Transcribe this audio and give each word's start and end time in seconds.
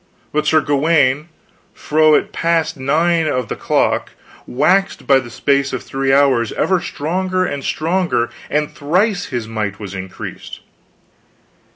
But 0.31 0.47
Sir 0.47 0.61
Gawaine, 0.61 1.29
fro 1.75 2.15
it 2.15 2.33
passed 2.33 2.75
nine 2.75 3.27
of 3.27 3.49
the 3.49 3.55
clock, 3.55 4.13
waxed 4.47 5.05
by 5.05 5.19
the 5.19 5.29
space 5.29 5.73
of 5.73 5.83
three 5.83 6.11
hours 6.11 6.51
ever 6.53 6.81
stronger 6.81 7.45
and 7.45 7.63
stronger 7.63 8.31
and 8.49 8.73
thrice 8.73 9.27
his 9.27 9.47
might 9.47 9.79
was 9.79 9.93
increased. 9.93 10.61